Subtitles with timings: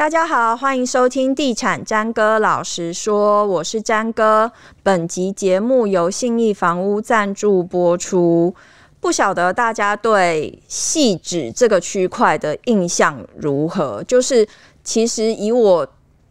[0.00, 4.50] 大家好，欢迎收听《地产詹哥老实说》，我是詹哥。
[4.82, 8.54] 本集节目由信义房屋赞助播出。
[8.98, 14.02] 不晓得大家对汐止这个区块的印象如何？
[14.04, 14.48] 就是
[14.82, 15.86] 其实以我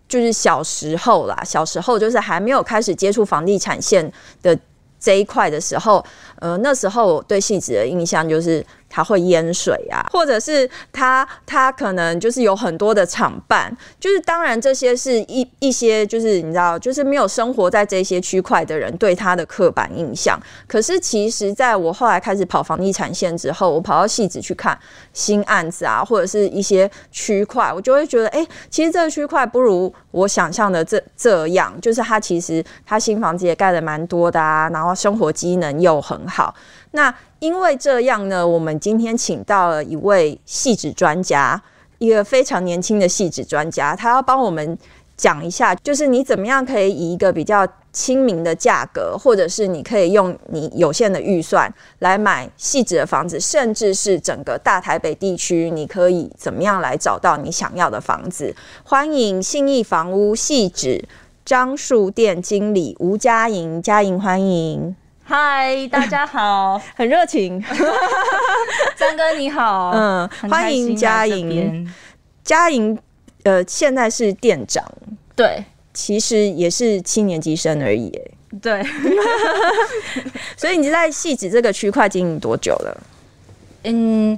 [0.07, 4.11] 就是小时候啦，小时候就是还没有开始接触房地产线
[4.41, 4.57] 的
[4.99, 6.03] 这一块的时候，
[6.39, 8.65] 呃，那时候我对汐止的印象就是。
[8.89, 20.39] 它会淹水啊，或者是它它可能就是有很多的厂办，就是当然这些是一一些就是你知道，就是没有生活在这些区块的人对它的刻板印象。
[20.67, 24.77] 可是其实在我后来开始跑房地产线之后，我跑到汐止去看
[25.13, 36.53] 新案子啊，或者是一些区块，我就会觉得，哎、其实这个区块不如我想象的这这样，就是它其实它新房子也盖得蛮多的啊，然后生活机能又很好。
[36.91, 41.61] 那因为这样呢，我们今天请到了一位汐止专家，
[41.97, 44.77] 一个非常年轻的汐止专家，他要帮我们
[45.15, 58.53] 讲一下，就是你怎么样可以以一个比较亲民的价格，或者是你可以用你有限的预算来买汐止的房子，甚至是整个大台北地区，你可以怎么样来找到你想要的房子？
[58.83, 61.07] 欢迎信义房屋汐止
[61.45, 64.95] 樟树店经理吴佳莹，佳莹欢迎。
[65.29, 67.63] 嗨， 大家好，很热情。
[68.97, 71.87] 三哥你好，嗯，欢迎佳莹。
[72.43, 72.97] 佳莹，
[73.43, 74.83] 呃，现在是店长，
[75.35, 75.63] 对，
[75.93, 78.11] 其实也是七年级生而已，
[78.59, 78.83] 对。
[80.57, 82.97] 所以你在汐止这个区块经营多久了？
[83.83, 84.35] 嗯，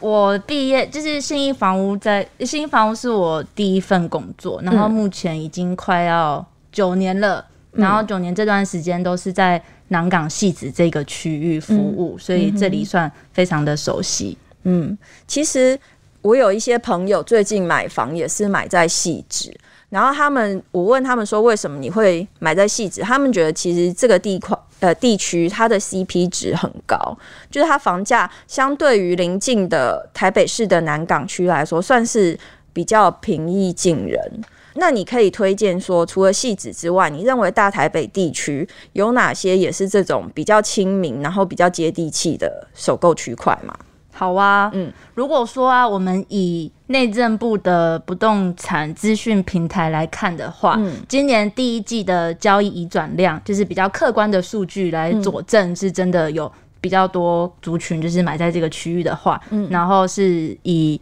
[0.00, 9.62] 我毕业就是新一房屋，在新一房屋是我第一份工作，然后目前已经快要九年了，嗯、然后九年这段时间都是在。
[9.88, 14.36] 南港戏子这个区域服务，嗯，所以这里算非常的熟悉。
[14.64, 15.78] 嗯，其实
[16.22, 19.56] 我有一些朋友最近买房也是买在汐止，
[19.90, 23.00] 然后他们我问他们说，为什么你会买在汐止？
[23.00, 27.16] 他们觉得其实这个地块呃地区它的 CP 值很高，
[27.50, 32.36] 就是它房价相对于邻近的台北市的南港区来说，算是
[32.72, 34.42] 比较平易近人。
[34.78, 43.74] 那你可以推荐说，除了戏子之外，你认为大台北地区有哪些也是这种比较亲民，然后比较接地气的首购区块吗？
[44.12, 56.50] 好啊，嗯，如果说啊，我们以内政部的不动产资讯平台来看的话，嗯，今年第一季的交易移转量，就是比较客观的数据来佐证，是真的有
[56.80, 61.00] 比较多族群就是买在这个区域的话，嗯，然后是以。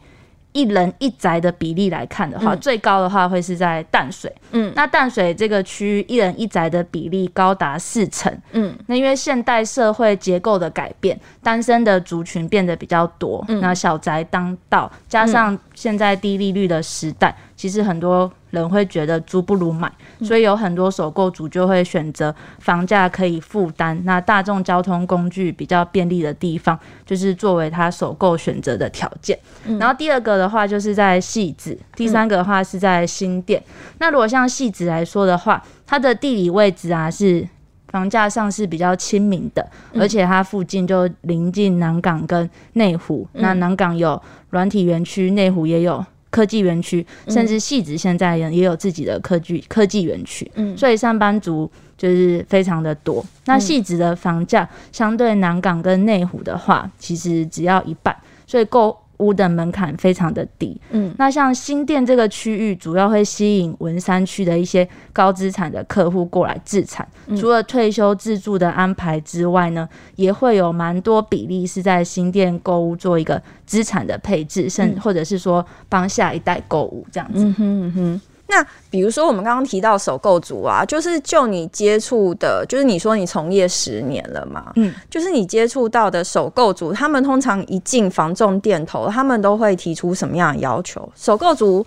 [0.54, 4.34] 一人一宅的比例来看的话，嗯、最高的话会是在淡水。
[4.53, 8.32] 嗯，那淡水这个区域一人一宅的比例高达四成。
[8.53, 13.44] 嗯，那因为现代社会结构的改变，单身的族群变得比较多。
[13.48, 18.32] 嗯，那小宅当道，加上现在低利率的时代，其实很多。
[18.54, 19.92] 人会觉得租不如买，
[20.22, 29.38] 所以有很多首购族就会选择房价可以负担、那大众交通工具比较便利的地方，就是作为他首购选择的条件。
[29.78, 33.62] 然后第二个的话就是在汐止，第三个的话是在新店。
[33.98, 37.47] 那如果像汐止来说的话，它的地理位置啊是
[37.88, 43.26] 房价上是比较亲民的，而且它附近就临近南港跟内湖。
[43.34, 44.20] 那南港有
[44.50, 46.04] 软体园区，内湖也有。
[46.34, 53.25] 科技园区，甚至戏子现在也也有自己的科技科技园区，嗯，所以上班族就是非常的多。
[53.45, 58.17] 那戏子的房价相对南港跟内湖的话，其实只要一半，
[58.49, 58.99] 所以够。
[59.19, 77.44] 屋的门槛非常的低，嗯，那像新店这个区域，主要会吸引文山区的一些高资产的客户过来置产，嗯，除了退休自住的安排之外呢，也会有蛮多比例是在新店购物做一个资产的配置，甚或者是说帮下一代购物这样子。
[77.44, 78.20] 嗯哼嗯哼。
[78.54, 91.11] 那比如说，我们刚刚提到首购族啊，就是就你接触的，就是你说你从业十年了嘛，嗯，就是你接触到的首购族，他们通常一进房仲店头，他们都会提出什么样的要求？
[91.17, 91.84] 首购族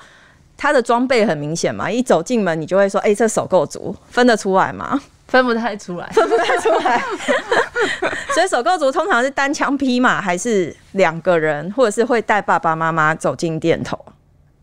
[0.57, 4.99] 他的装备很明显嘛，一走进门你就会说，哎、欸，这首购族分得出来吗？
[5.27, 7.01] 分不太出来， 分不太出来。
[8.35, 13.97] 所以首购族通常是单枪匹马，还是两个人，或者是会带爸爸妈妈走进店头？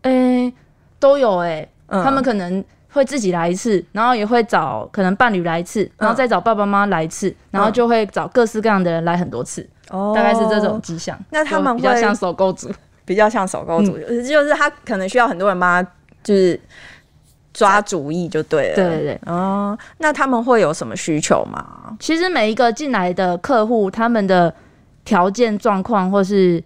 [0.03, 0.53] 哎、欸，
[0.99, 1.69] 都有哎、欸。
[1.87, 11.17] 嗯、他们可能会自己来一次，然后也会找可能伴侣来一次，然后再找爸爸妈妈来一次，嗯，然后就会找各式各样的人来很多次，哦、大概是这种迹象。
[11.29, 12.69] 那他们比较像手购族，
[13.05, 15.91] 比较像手购族，就是他可能需要很多人帮他，
[16.23, 16.59] 就是
[17.53, 18.75] 抓主意就对了。
[18.75, 21.95] 对对对，哦，那他们会有什么需求吗？
[21.99, 24.53] 其实每一个进来的客户，他们的
[25.03, 26.63] 条件状况或是。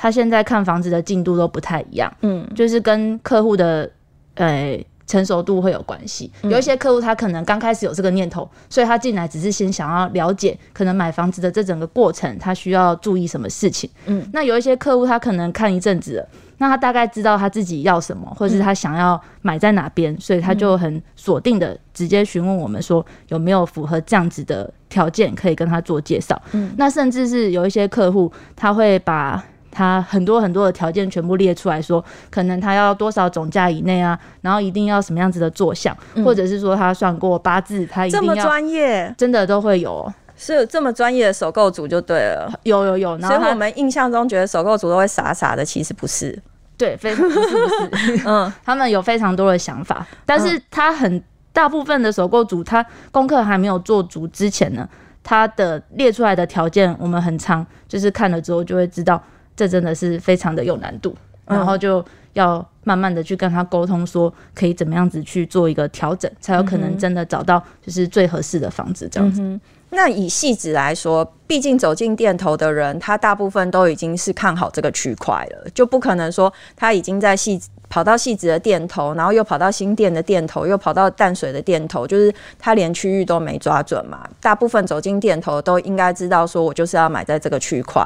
[0.00, 3.90] 他现在看房子的进度都不太一样，嗯，就是跟客户的
[4.38, 6.30] 呃成熟度会有关系。
[6.42, 13.88] 有一些客户他可能刚开始有这个念头，所以他进来只是先想要了解可能买房子的这整个过程，他需要注意什么事情。
[14.06, 26.38] 嗯，那有一些客户他可能看一阵子了，那他大概知道他自己要什么，或者是他想要买在哪边，所以他就很锁定的直接询问我们说有没有符合这样子的条件，可以跟他做介绍。
[26.52, 43.16] 嗯，那甚至是有一些客户他会把他很多很多的条件全部列出来说，可能他要多少总价以内啊，然后一定要什么样子的坐向，嗯、或者是说他算过八字，他一定要这么专业，真的都会有、喔，是这么专业的首购组就对了，有有有。
[43.18, 46.36] 然后所以我们印象中觉得首购组都会傻傻的，其实不是，
[46.76, 51.22] 对，非常不是不是， 嗯，他们有非常多的想法，但是他很
[51.52, 54.88] 大部分的首购组，他功课还没有做足之前呢，
[55.22, 59.22] 他的列出来的条件，我们很常就是看了之后就会知道。
[59.58, 61.12] 这真的是非常的有难度，
[61.46, 69.42] 然后就要慢慢的去跟他沟通，说可以怎么样子去做一个调整，才有可能真的找到就是最合适的房子这样子。
[69.42, 69.60] 嗯、
[69.90, 84.28] 那以戏子来说，毕竟走进店头的人，他大部分都已经是看好这个区块了，就不可能说他已经在细跑到细子的店头，然后又跑到新店的店头，又跑到淡水的店头，就是他连区域都没抓准嘛。
[84.42, 88.04] 大部分走进店头都应该知道，说我就是要买在这个区块。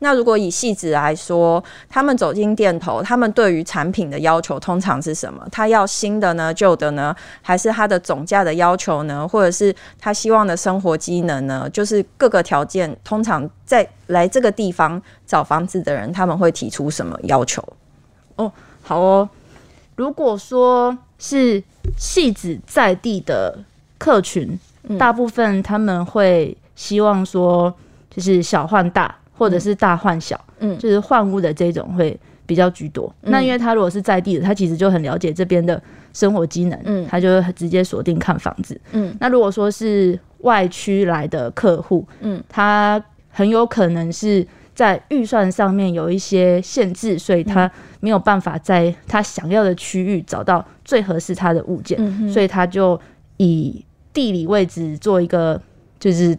[0.00, 5.44] 那如果以细子来说，他们走进店头，他们对于产品的要求通常是什么？
[5.50, 7.12] 他要新的呢，旧的呢，
[7.42, 9.26] 还是他的总价的要求呢？
[9.26, 11.68] 或者是他希望的生活机能呢？
[11.72, 17.62] 就是各个条件，通常在来这个地方找房子的人，他们会提出什么要求？
[18.36, 18.52] 哦，
[18.82, 19.28] 好哦。
[19.96, 21.62] 如果说是
[21.96, 23.58] 戏子在地的
[23.96, 27.74] 客群，嗯，大部分他们会希望说，
[28.10, 29.14] 就是小换大。
[29.38, 33.06] 或者是大换小，嗯，就是换屋的这种会比较居多。
[33.22, 35.80] 嗯、那因为他如果是在地的，他其实就很了解这边的
[36.18, 39.14] 生活机能，嗯，他就直接锁定看房子，嗯。
[39.20, 44.44] 那如果说是外区来的客户，嗯，他很有可能是
[44.74, 47.70] 在预算上面有一些限制，所以他
[48.00, 53.00] 没有办法在他想要的区域找到最合适他的物件，嗯，所以他就
[53.36, 55.60] 以地理位置做一个
[56.00, 56.36] 就是。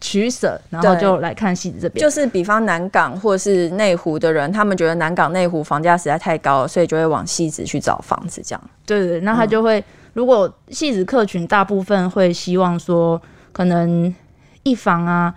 [0.00, 2.02] 取舍，然后就来看戏子这边。
[2.02, 8.42] 就是比方南港或是内湖的人，他们觉得南港内湖房价实在太高了，所以就会往戏子去找房子。
[8.44, 13.20] 这样，对对对，那他就会，嗯、如果戏子客群大部分会希望说，
[13.52, 14.14] 可能
[14.62, 15.34] 一房啊，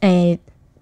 [0.00, 0.40] 诶、欸。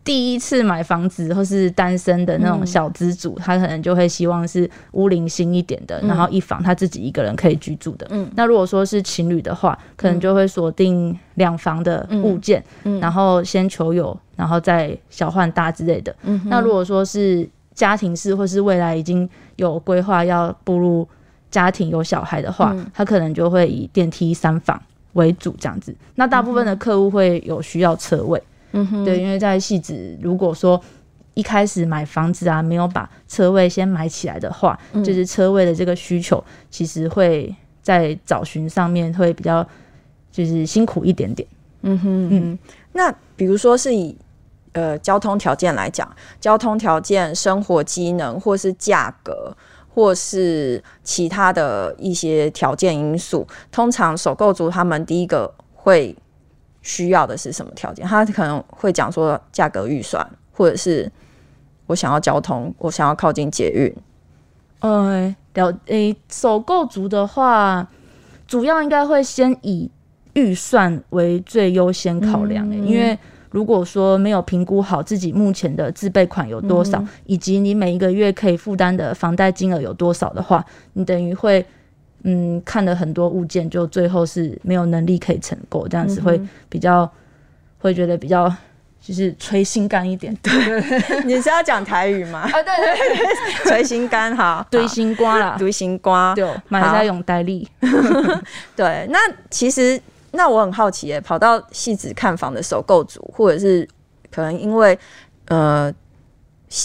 [0.08, 8.06] 第一次买房子或是单身的那种小资主，嗯，他可能就会希望是屋龄新一点的，嗯，然后一房他自己一个人可以居住的。
[8.08, 16.16] 嗯，那如果说是情侣的话，可能就会锁定两房的物件，嗯，然后先求有，然后再小换大之类的。
[16.22, 21.06] 嗯，那如果说是家庭式或是未来已经有规划要步入
[21.50, 24.80] 家庭有小孩的话，嗯，他可能就会以电梯三房
[25.12, 25.94] 为主这样子。
[26.14, 28.42] 那大部分的客户会有需要车位。
[28.72, 30.80] 嗯哼，对，因为在戏子，如果说
[31.34, 39.66] 一开始买房子啊，没有把车位先买起来的话，嗯，就是车位的这个需求，其实会在找寻上面会比较
[40.30, 41.48] 就是辛苦一点点。
[41.82, 42.58] 嗯哼嗯，
[42.92, 44.16] 那比如说是以
[44.72, 49.56] 呃交通条件来讲，交通条件、生活机能，或是价格，
[49.94, 56.14] 或是其他的一些条件因素，通常首购族他们第一个会。
[56.88, 58.06] 需要的是什么条件？
[58.06, 61.12] 他可能会讲说价格预算，或者是
[61.86, 63.94] 我想要交通，我想要靠近捷运。
[64.80, 67.86] 嗯，了，诶，首购族的话，
[68.46, 69.90] 主要应该会先以
[70.32, 72.66] 预算为最优先考量。
[72.72, 73.18] 因为
[73.50, 80.64] 如果说没有评估好自己目前的自备款有多少，嗯、以及你每一个月可以负担的房贷金额有多少的话，
[80.94, 81.66] 你等于会。
[82.24, 87.10] 嗯，看了很多物件，就最后是没有能力可以成购，这样子会比较、嗯、
[87.78, 88.52] 会觉得比较
[89.00, 90.36] 就是捶心肝一点。
[90.42, 92.40] 对，你是要讲台语吗？
[92.50, 93.16] 啊，对对
[93.64, 97.68] 对，捶心肝哈，堆心瓜啦，堆心瓜，对，买下永代利。
[98.74, 100.00] 对，那其实
[100.32, 103.88] 那我很好奇耶，跑到戏子看房的首购族，或者是
[104.30, 104.98] 可能因为
[105.46, 105.94] 呃。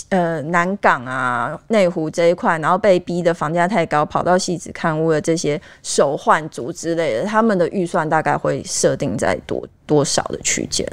[0.09, 10.87] 呃，南港啊，内湖这一块，然后被逼的房价太高，跑到戏子看屋的这些首换族之类的，他们的预算大概会设定在多多少的区间？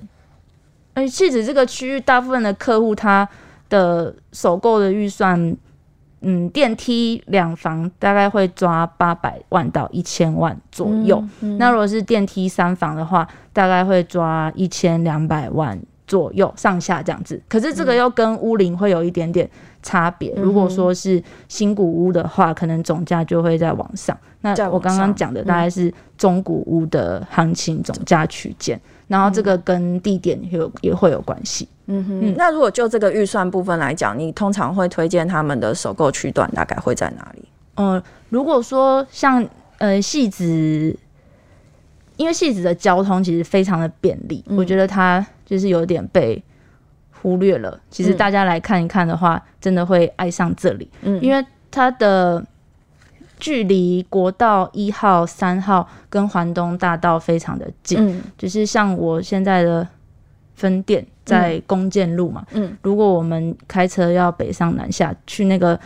[0.95, 3.29] 而戏子这个区域，大部分的客户他
[3.69, 5.57] 的首购的预算，
[6.23, 11.59] 嗯，电梯两房大概会抓八百万到一千万左右，嗯嗯。
[11.59, 15.81] 那如果是电梯三房的话，大概会抓一千两百万。
[16.11, 17.41] 左右上下这样子。
[17.49, 19.49] 可是这个又跟屋龄会有一点点
[19.81, 20.35] 差别。
[20.37, 24.19] 嗯、如果说是新古屋的话，可能总价就会在往上。
[24.41, 31.69] 那我刚刚讲的大概是中古屋的行情总价区间，嗯、然后这个跟地点有也会有关系。
[31.87, 37.45] 嗯哼，嗯，那如果就这个预算部分来讲，你通常会推荐他们的首购区段大概会在哪里？
[37.77, 39.47] 嗯、呃，如果说像
[39.79, 40.45] 呃戏子，
[42.17, 46.41] 因为戏子的交通其实非常的便利，嗯、我觉得它就是有点被
[47.21, 47.79] 忽略了。
[47.91, 52.43] 其实大家来看一看的话，嗯、真的会爱上这里，嗯，因为它的。
[53.43, 59.89] 距离国道一号、三号跟环东大道非常的近，嗯，就是像我现在的
[60.57, 65.81] 分店在弓箭路嘛，嗯，如果我们开车要北上南下去那个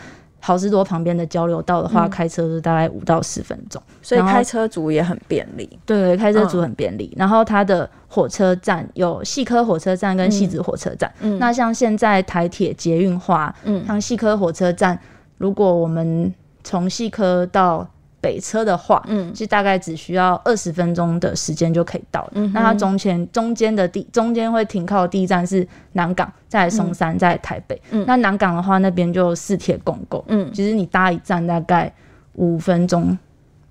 [0.45, 5.67] 好事多旁边的交流道的话，嗯、开车是大概五到十分钟，所以开车族也很便利。
[5.87, 7.09] 对，开车族很便利。
[7.13, 14.99] 嗯、然后它的火车站有细科火车站跟汐止火车站，嗯，那像现在台铁捷运化，嗯，像细科火车站，
[15.39, 16.31] 如果我们
[16.63, 17.87] 从细科到
[18.25, 22.31] 北车的话，嗯，其实大概只需要二十分钟的时间就可以到了。
[22.33, 27.79] 嗯，那它中间中间的地中间会停靠的第一站是南港，在松山，在台北。
[27.91, 30.25] 嗯，那南港的话，那边就四铁共构。
[30.27, 31.93] 嗯，其实你搭一站大概
[32.33, 33.15] 五分钟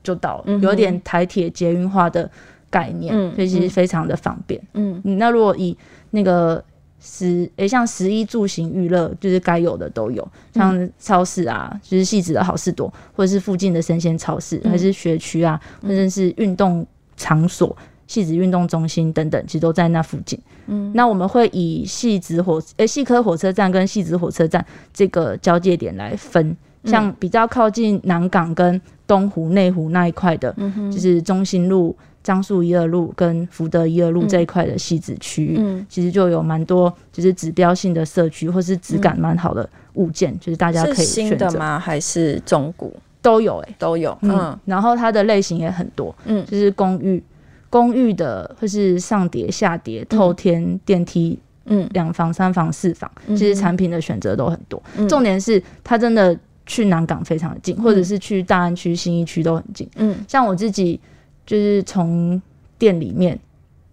[0.05, 2.31] 就到了，嗯、有点台铁捷运化的
[2.71, 4.61] 概念，嗯、所以其实非常的方便。
[4.75, 5.77] 嗯，那如果以
[6.11, 6.65] 那个。
[7.07, 16.85] 十诶、欸，像食衣住行娱乐，就是该有的都有，像超市啊，嗯、就是细致的好事多，或者是附近的生鲜超市，嗯、还是学区啊，或者是运动
[17.15, 20.41] 场所，戏子运动中心等等，其实都在那附近。
[20.67, 31.95] 嗯，那我们会以汐止火诶，细科火车站跟汐止火车站这个交界点来分，像比较靠近南港跟东湖、内湖那一块的，嗯、就是中心路。
[32.25, 41.05] 樟树一二路跟福德一二路这一块的汐止区域，嗯、其实就有蛮多就是指标性的社区，或是质感蛮好的物件，嗯、就是大家可以选择。
[41.05, 41.79] 是新的吗？
[41.79, 42.97] 还是中古？
[43.21, 44.17] 都有哎、欸，都有。
[44.23, 47.23] 嗯，嗯，然后它的类型也很多，嗯，就是公寓、
[47.69, 54.83] 公寓的或是上叠、下叠、透天电梯，嗯，两房、三房、四房，嗯、其实产品的选择都很多。
[54.97, 59.87] 嗯、重点是它真的去南港非常的近，嗯、或者是去大安区、新一区都很近。
[59.97, 60.99] 嗯，像我自己。
[61.47, 62.41] 就是从
[62.79, 63.39] 店里面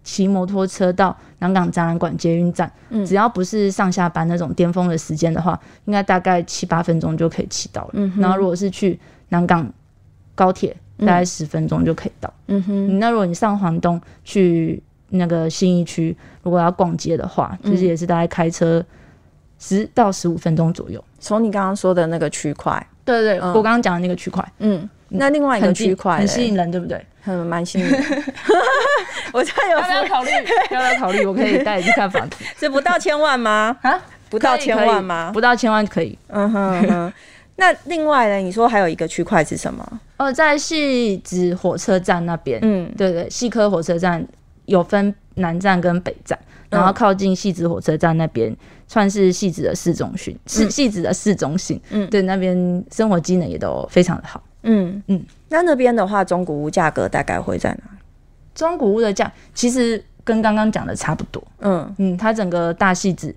[0.02, 7.90] 骑摩托车到南港展览馆捷运站，嗯、只要不是上下班那种巅峰的时间的话，应该大概七八分钟就可以骑到了。
[7.94, 9.70] 嗯、然后如果是去南港
[10.34, 12.32] 高铁，大概十分钟就可以到。
[12.48, 18.84] 嗯哼，那如果你上环东去那个信义区，如果要逛街的话，其实、嗯、也是大概开车
[19.58, 21.02] 十到十五分钟左右。
[21.20, 24.88] 从你刚刚说的那个区块，对对对，嗯、我刚刚讲的那个区块，嗯。
[25.14, 27.04] 那另外一个区块很吸引人，对不对？
[27.22, 28.02] 很蛮吸引人。
[29.32, 30.30] 我这有要不要考虑？
[30.70, 31.24] 要不要考虑？
[31.24, 32.36] 我可以带你去看房子。
[32.58, 33.76] 这不到千万吗？
[33.82, 33.98] 啊，
[34.28, 35.30] 不到千万吗？
[35.32, 36.18] 不到千万可以。
[36.28, 37.12] 嗯哼。
[37.56, 38.36] 那另外呢？
[38.36, 39.86] 你说还有一个区块是什么？
[40.16, 42.58] 哦，在戏子火车站那边。
[42.62, 44.26] 嗯，对对，细科火车站
[44.64, 46.36] 有分南站跟北站，
[46.70, 48.54] 然后靠近戏子火车站那边，
[48.88, 51.80] 算是戏子的市中心，是戏子的市中心。
[51.90, 54.42] 嗯，对，那边生活机能也都非常的好。
[54.62, 57.98] 嗯嗯，那那边的话，中古屋价格大概会在哪？
[58.54, 61.42] 中古屋的价其实跟刚刚讲的差不多。
[61.60, 63.34] 嗯嗯，它整个大戏子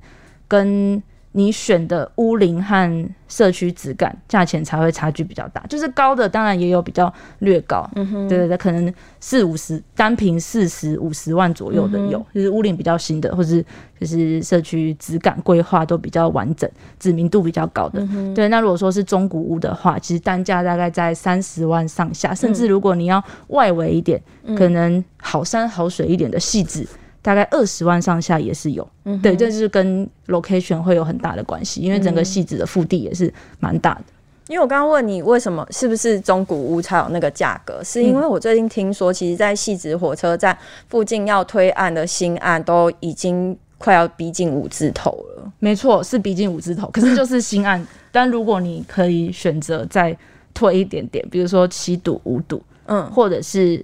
[0.48, 1.01] 跟。
[1.38, 5.62] 你选的屋龄和社区质感，价钱才会差距比较大。
[5.68, 13.62] 就是高的，当然也有比较略高，嗯哼，对对对，可能四五十单平四十五十万左右的有，嗯、就是屋龄比较新的，或是
[14.00, 18.00] 就是社区质感规划都比较完整，知名度比较高的。
[18.12, 26.88] 嗯、对，那如果说是中古屋的话，其实单价大概在三十万上下，甚至如果你要外围一点，嗯、可能好山好水一点的汐止。
[27.25, 34.03] 大概二十万上下也是有，嗯、对，这就是跟 location 会有很大的关系，因为整个汐止的腹地也是蛮大的。
[34.48, 40.55] 因为我刚刚问你为什么是不是中古屋才有那个价格，是因为我最近听说，其实，在汐止火车站
[40.88, 45.51] 附近要推案的新案都已经快要逼近五字头了。
[45.58, 47.84] 没错，是逼近五字头，可是就是新案。
[48.13, 50.15] 但如果你可以选择再
[50.53, 53.84] 推一点点，比如说七堵、五堵，嗯，或者是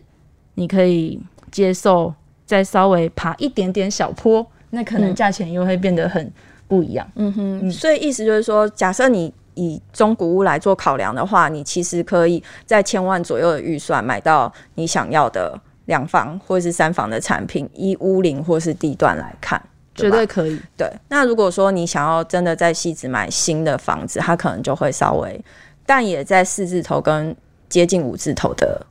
[0.53, 1.19] 你可以
[1.49, 2.13] 接受。
[2.51, 6.29] 再稍微爬一点点小坡，那可能价钱又会变得很
[6.67, 7.09] 不一样。
[7.15, 19.57] 嗯哼，嗯，所以意思就是说，假设你以中古屋来做考量的话，你其实可以在千万左右的预算买到你想要的两房或是三房的产品，依屋龄或是地段来看，
[19.93, 20.59] 对绝对可以。
[20.75, 25.41] 对，那如果说你想要真的在汐止买新的房子，它可能就会稍微，
[25.85, 27.33] 但也在四字头跟
[27.69, 28.85] 接近五字头的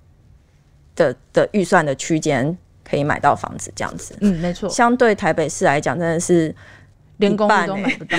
[0.97, 2.57] 的的预算的区间。
[2.91, 4.15] 可以买到房子这样子。
[4.21, 4.69] 嗯，没错。
[4.69, 6.53] 相对台北市来讲，真的是
[7.19, 8.19] 连公寓都买不到，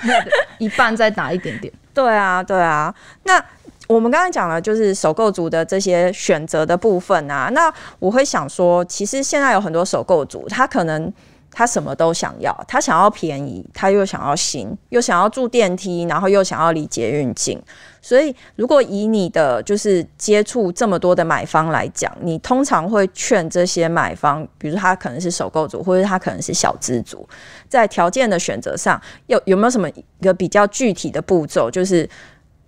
[0.58, 1.72] 一半再打一点点。
[1.94, 2.94] 对啊，对啊。
[3.24, 3.42] 那
[3.88, 7.48] 我们刚才讲了，就是首购族的这些选择的部分啊。
[7.52, 11.12] 那我会想说，其实现在有很多首购族，他可能。
[11.52, 17.60] 他什么都想要，他想要便宜，他又想要新，又想要住电梯，然后又想要离捷运近。
[18.02, 27.28] 所以，如果以你的就是接触这么多的买方来讲，你通常会劝这些买方，比如他可能是首购族，或者他可能是小资族，
[27.68, 31.70] 在条件的选择上，有有没有什么一个比较具体的步骤？
[31.70, 32.08] 就是，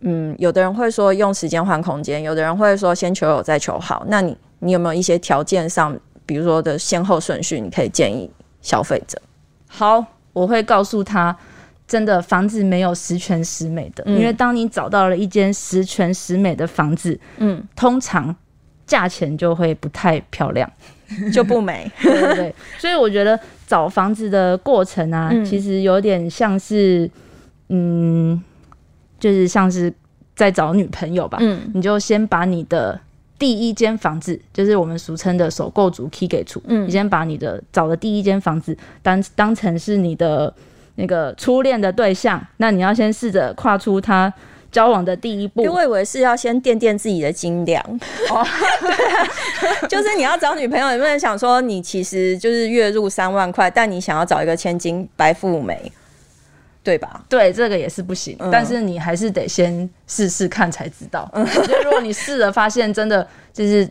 [0.01, 4.05] 嗯，有的人会说用时间换空间，有的人会说先求有再求好。
[4.09, 8.31] 那你你有没有一些条件上，比如说的先后顺序，你可以建议？
[8.63, 9.21] 消费者，
[9.69, 10.03] 好，
[10.33, 11.37] 我会告诉他，
[11.87, 18.35] 真的房子没有十全十美的，嗯、因为当你找到了一间十全十美的房子，嗯，通常
[18.87, 20.71] 价钱就会不太漂亮，
[21.35, 22.55] 就不美， 对对对。
[22.79, 27.11] 所以我觉得找房子的过程啊，嗯、其实有点像是，
[27.69, 28.43] 嗯，
[29.19, 29.93] 就是像是
[30.35, 32.99] 在找女朋友吧，嗯，你就先把你的。
[33.43, 40.55] 第一间房子就是我们俗称的首购族 key 给出，嗯，你先把你的找的第一间房子当当成是你的
[40.95, 44.33] 那个初恋的对象，那你要先试着跨出他
[44.71, 45.65] 交往的第一步。
[45.65, 47.83] 我以为是要先垫垫自己的斤两，
[48.31, 48.47] 哦，
[49.89, 55.91] 就是你要找女朋友，有没有人想说你其实就是月入三万块，但你想要找一个千金白富美？
[56.83, 57.25] 对吧？
[57.29, 61.31] 对，这个也是不行，嗯、但是你还是得先试试看才知道。
[61.33, 63.89] 我觉得如果你试了发现真的就是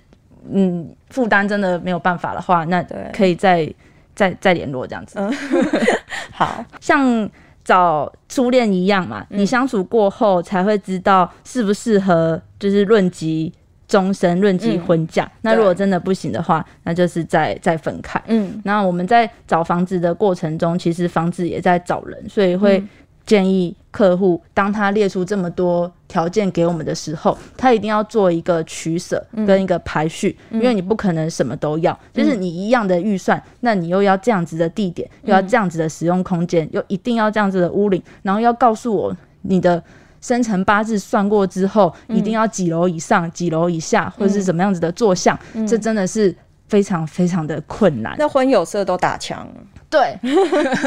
[0.51, 3.73] 嗯负担真的没有办法的话，那可以再
[4.13, 5.19] 再再联络这样子。
[5.19, 5.33] 嗯、
[6.33, 7.29] 好像
[7.63, 13.53] 找初恋一样嘛，你相处过后才会知道适不适合，就是论及。
[13.91, 18.23] 终身论及婚嫁，嗯、那如果真的不行的话，那就是再再分开。
[18.27, 22.81] 嗯，那我们在找房子的过程中，其实房子也在找人，所以会
[23.25, 39.83] 建议客户，当他列出这么多条件给我们的时候，他一定要做一个取舍跟一个排序，嗯、因为你不可能什么都要，嗯、就是你一样的预算，那你又要这样子的地点，又要这样子的使用空间，又一定要这样子的屋龄，然后要告诉我你的。
[40.21, 46.33] 生辰八字算过之后，一定要几楼以上、嗯、几楼以下，或者是怎么样子的坐向，嗯、这真的是
[46.67, 48.15] 非常非常的困难。
[48.17, 49.47] 那婚有色都打枪，
[49.89, 50.17] 对。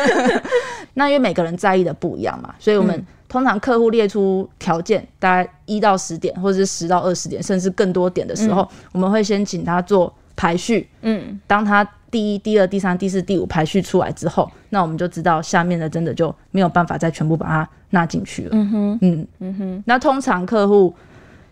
[0.94, 10.88] 那因为每个人在意的不一样嘛，所以我们通常客户列出条件，大概一到十点，或者是十到二十点，甚至更多点的时候，嗯、我们会先请他做排序。
[11.02, 11.86] 嗯，当他。
[12.10, 18.50] 第一、第二、第三、第四、第五排序出来之后，那我们就知道下面的真的就没有办法再全部把它纳进去了。
[18.52, 19.82] 嗯哼，嗯嗯哼。
[19.84, 20.94] 那通常客户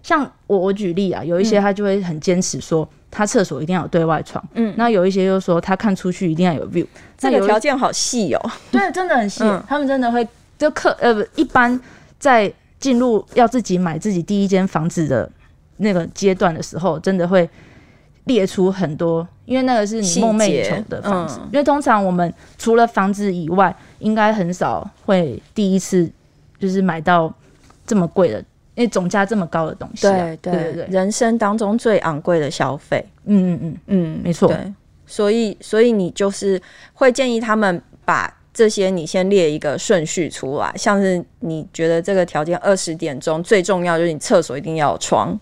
[0.05, 4.41] 像我，我举例啊，有一些他就会很坚持说，他厕所一定要有对外窗。
[4.55, 6.87] 嗯，那有一些又说他看出去一定要有 view。
[7.19, 8.51] 这个条件好细哦。
[8.71, 9.43] 对，真的很细。
[9.43, 10.25] 嗯、他们真的会
[10.57, 11.77] 就客呃，一般
[12.21, 15.29] 在进入要自己买自己第一间房子的
[15.79, 17.51] 那个阶段的时候，真的会。
[18.25, 21.39] 列出很多，因为那个是你梦寐以求的房子。
[21.43, 26.09] 嗯、因为通常我们除了房子以外，应该很少会第一次
[26.59, 27.33] 就是买到
[27.85, 28.39] 这么贵的，
[28.77, 30.13] 因为总价这么高的东西、啊。
[30.13, 33.05] 对对对对，人生当中最昂贵的消费。
[33.25, 34.49] 嗯嗯嗯嗯，没错。
[34.49, 34.73] 对，
[35.07, 36.61] 所以所以你就是
[36.95, 45.37] 会建议他们把这些你先列一个顺序出来，像是你觉得这个条件二十点钟最重要就是你厕所一定要有窗，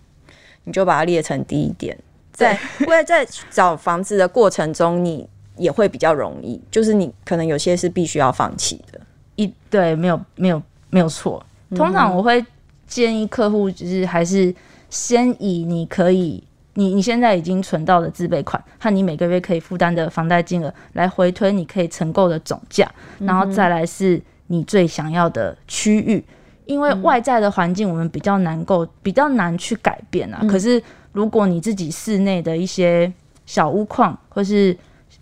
[0.64, 1.94] 你就把它列成第一点。
[2.40, 8.98] 在，因为在找房子的过程中，你也会比较容易，就是你可能有些是必须要放弃的。
[9.36, 11.44] 一对，没有，没有，没有错。
[11.76, 12.42] 通常我会
[12.86, 14.54] 建议客户，就是还是
[14.88, 16.42] 先以你可以，
[16.74, 26.24] 你你现在已经存到的自备款和你每个月可以负担的房贷金额来回推你可以承购的总价，然后再来是你最想要的区域，
[26.64, 30.42] 因为外在的环境我们比较难够，比较难去改变啊。
[30.48, 30.82] 可是。
[31.12, 33.12] 如果你自己室内的一些
[33.46, 34.76] 小屋况或是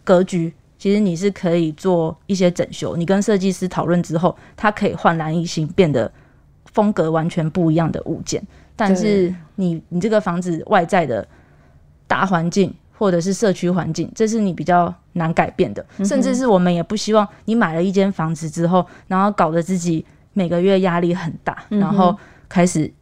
[0.05, 2.96] 格局，其实你是可以做一些整修。
[2.96, 6.11] 你跟设计师讨论之后，它可以焕然一新，变得
[6.66, 8.42] 风格完全不一样的物件。
[8.77, 11.27] 但是你你这个房子外在的
[12.07, 15.85] 大环境或者是社区环境，这是你比较难改变的。
[16.05, 22.16] 甚至是我们也不希望你买了一间房子之后，然后搞得自己每个月压力很大，然后
[22.48, 22.92] 开始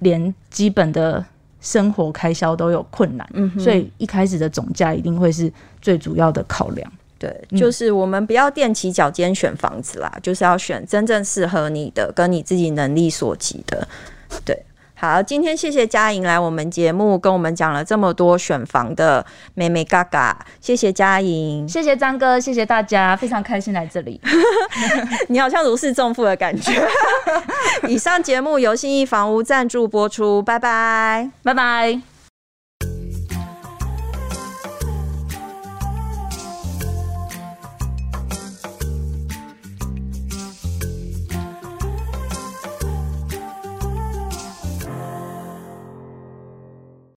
[0.00, 1.24] 连基本的。
[1.64, 5.50] 生活开销都有困难，嗯，所以一开始的总价一定会是
[5.80, 6.92] 最主要的考量。
[7.18, 13.88] 对，就是我们不要踮起脚尖选房子啦，就是要选真正适合你的，跟你自己能力所及的。
[14.44, 14.62] 对，
[15.04, 24.18] 好，今天谢谢佳莹来我们节目，跟我们讲了这么多选房的美美嘎嘎，谢谢佳莹，谢谢张哥，谢谢大家，非常开心来这里。
[25.28, 26.72] 你好像如释重负的感觉。
[27.86, 32.13] 以上节目由信义房屋赞助播出，拜拜，拜拜。